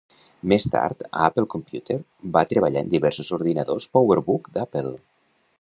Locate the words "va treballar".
2.37-2.85